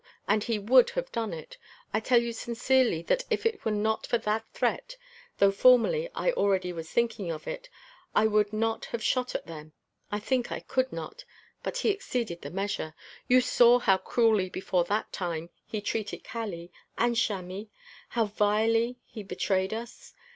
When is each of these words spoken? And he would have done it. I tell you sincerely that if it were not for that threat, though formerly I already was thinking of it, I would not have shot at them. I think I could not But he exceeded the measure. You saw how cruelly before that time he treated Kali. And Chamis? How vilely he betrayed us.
And 0.27 0.43
he 0.43 0.57
would 0.57 0.89
have 0.97 1.11
done 1.11 1.31
it. 1.31 1.59
I 1.93 1.99
tell 1.99 2.19
you 2.19 2.33
sincerely 2.33 3.03
that 3.03 3.23
if 3.29 3.45
it 3.45 3.63
were 3.63 3.69
not 3.69 4.07
for 4.07 4.17
that 4.17 4.43
threat, 4.51 4.97
though 5.37 5.51
formerly 5.51 6.09
I 6.15 6.31
already 6.31 6.73
was 6.73 6.89
thinking 6.89 7.29
of 7.29 7.47
it, 7.47 7.69
I 8.15 8.25
would 8.25 8.51
not 8.51 8.85
have 8.85 9.03
shot 9.03 9.35
at 9.35 9.45
them. 9.45 9.73
I 10.11 10.17
think 10.17 10.51
I 10.51 10.61
could 10.61 10.91
not 10.91 11.23
But 11.61 11.77
he 11.77 11.89
exceeded 11.89 12.41
the 12.41 12.49
measure. 12.49 12.95
You 13.27 13.41
saw 13.41 13.77
how 13.77 13.97
cruelly 13.99 14.49
before 14.49 14.85
that 14.85 15.13
time 15.13 15.51
he 15.67 15.81
treated 15.81 16.23
Kali. 16.23 16.71
And 16.97 17.15
Chamis? 17.15 17.67
How 18.09 18.25
vilely 18.25 18.97
he 19.05 19.21
betrayed 19.21 19.71
us. 19.71 20.15